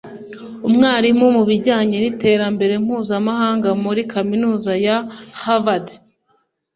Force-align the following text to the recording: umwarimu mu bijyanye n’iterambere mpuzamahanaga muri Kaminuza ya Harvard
umwarimu 0.67 1.25
mu 1.35 1.43
bijyanye 1.49 1.95
n’iterambere 1.99 2.73
mpuzamahanaga 2.83 3.71
muri 3.83 4.01
Kaminuza 4.13 4.71
ya 4.85 4.97
Harvard 5.41 5.87